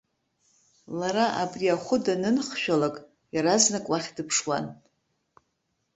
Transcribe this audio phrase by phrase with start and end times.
[0.99, 2.95] Лара абри ахәы данынхшәалак,
[3.35, 4.65] иаразнак уахь дыԥшуан.